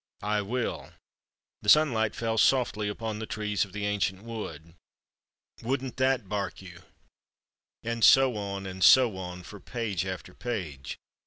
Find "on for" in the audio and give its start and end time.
9.15-9.59